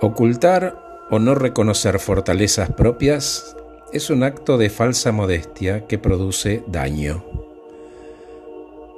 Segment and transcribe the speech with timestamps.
[0.00, 3.56] Ocultar o no reconocer fortalezas propias
[3.92, 7.24] es un acto de falsa modestia que produce daño.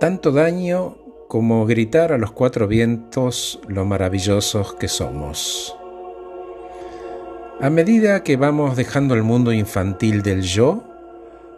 [0.00, 0.96] Tanto daño
[1.28, 5.76] como gritar a los cuatro vientos lo maravillosos que somos.
[7.60, 10.84] A medida que vamos dejando el mundo infantil del yo,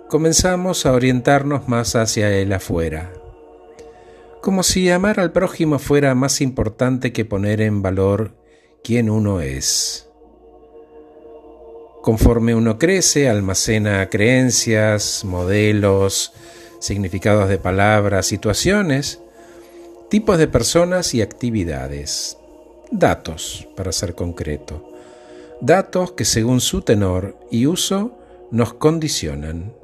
[0.09, 3.13] comenzamos a orientarnos más hacia el afuera,
[4.41, 8.38] como si amar al prójimo fuera más importante que poner en valor
[8.89, 10.09] quién uno es.
[12.01, 16.33] Conforme uno crece, almacena creencias, modelos,
[16.81, 19.21] significados de palabras, situaciones,
[20.09, 22.39] tipos de personas y actividades.
[22.91, 24.91] Datos, para ser concreto.
[25.61, 28.17] Datos que según su tenor y uso
[28.51, 29.75] nos condicionan.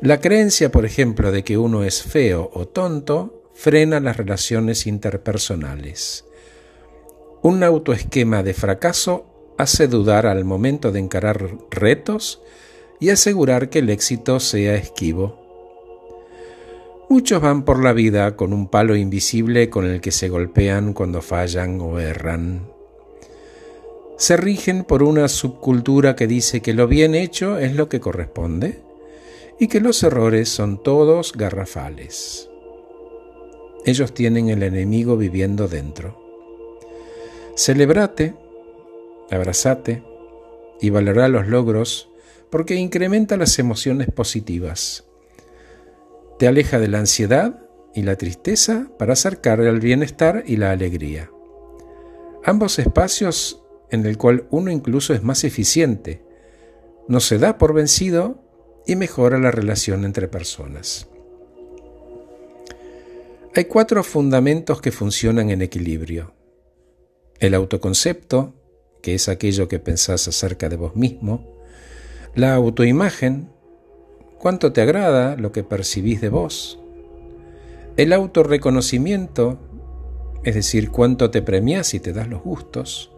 [0.00, 6.24] La creencia, por ejemplo, de que uno es feo o tonto frena las relaciones interpersonales.
[7.44, 9.26] Un autoesquema de fracaso
[9.58, 12.40] hace dudar al momento de encarar retos
[13.00, 15.44] y asegurar que el éxito sea esquivo.
[17.10, 21.20] Muchos van por la vida con un palo invisible con el que se golpean cuando
[21.20, 22.66] fallan o erran.
[24.16, 28.80] Se rigen por una subcultura que dice que lo bien hecho es lo que corresponde
[29.60, 32.48] y que los errores son todos garrafales.
[33.84, 36.23] Ellos tienen el enemigo viviendo dentro.
[37.56, 38.34] Celebrate,
[39.30, 40.02] abrazate
[40.80, 42.10] y valora los logros
[42.50, 45.04] porque incrementa las emociones positivas.
[46.38, 47.60] Te aleja de la ansiedad
[47.94, 51.30] y la tristeza para acercarle al bienestar y la alegría.
[52.44, 56.24] Ambos espacios en el cual uno incluso es más eficiente,
[57.06, 58.42] no se da por vencido
[58.84, 61.06] y mejora la relación entre personas.
[63.54, 66.33] Hay cuatro fundamentos que funcionan en equilibrio.
[67.40, 68.54] El autoconcepto,
[69.02, 71.46] que es aquello que pensás acerca de vos mismo.
[72.34, 73.50] La autoimagen,
[74.38, 76.78] cuánto te agrada lo que percibís de vos.
[77.96, 79.58] El autorreconocimiento,
[80.42, 83.10] es decir, cuánto te premias y te das los gustos.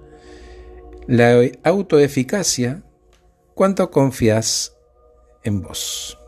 [1.06, 2.82] La autoeficacia,
[3.54, 4.76] cuánto confías
[5.44, 6.18] en vos.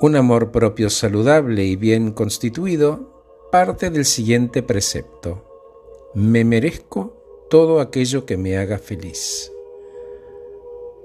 [0.00, 5.53] Un amor propio saludable y bien constituido parte del siguiente precepto.
[6.14, 9.50] Me merezco todo aquello que me haga feliz.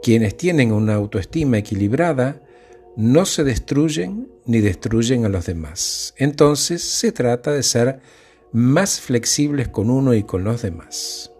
[0.03, 2.42] Quienes tienen una autoestima equilibrada
[2.96, 6.14] no se destruyen ni destruyen a los demás.
[6.18, 8.02] Entonces se trata de ser
[8.52, 11.31] más flexibles con uno y con los demás.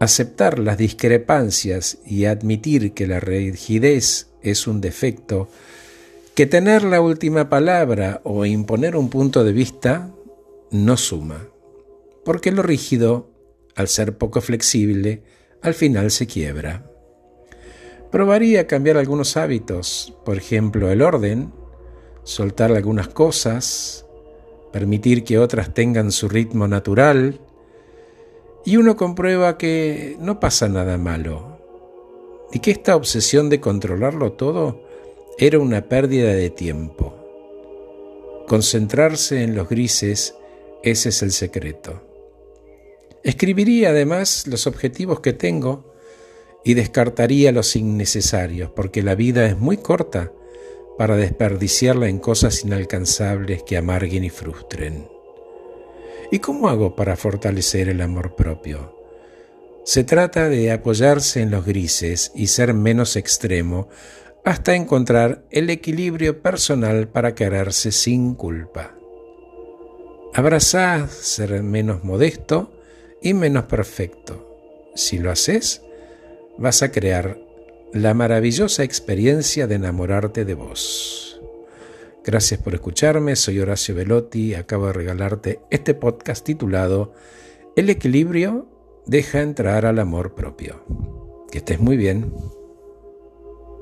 [0.00, 5.48] Aceptar las discrepancias y admitir que la rigidez es un defecto,
[6.34, 10.10] que tener la última palabra o imponer un punto de vista
[10.70, 11.48] no suma,
[12.24, 13.30] porque lo rígido,
[13.74, 15.22] al ser poco flexible,
[15.62, 16.90] al final se quiebra.
[18.10, 21.52] Probaría cambiar algunos hábitos, por ejemplo el orden,
[22.22, 24.06] soltar algunas cosas,
[24.72, 27.40] permitir que otras tengan su ritmo natural,
[28.64, 31.58] y uno comprueba que no pasa nada malo,
[32.52, 34.82] y que esta obsesión de controlarlo todo
[35.38, 37.14] era una pérdida de tiempo.
[38.46, 40.36] Concentrarse en los grises,
[40.82, 42.13] ese es el secreto.
[43.24, 45.94] Escribiría además los objetivos que tengo
[46.62, 50.30] y descartaría los innecesarios, porque la vida es muy corta
[50.98, 55.08] para desperdiciarla en cosas inalcanzables que amarguen y frustren.
[56.30, 58.94] ¿Y cómo hago para fortalecer el amor propio?
[59.84, 63.88] Se trata de apoyarse en los grises y ser menos extremo
[64.44, 68.94] hasta encontrar el equilibrio personal para quererse sin culpa.
[70.34, 72.70] Abrazá ser menos modesto
[73.22, 74.92] y menos perfecto.
[74.94, 75.82] Si lo haces,
[76.58, 77.38] vas a crear
[77.92, 81.40] la maravillosa experiencia de enamorarte de vos.
[82.24, 87.12] Gracias por escucharme, soy Horacio Velotti, acabo de regalarte este podcast titulado
[87.76, 88.66] El equilibrio
[89.06, 90.84] deja entrar al amor propio.
[91.50, 92.32] Que estés muy bien.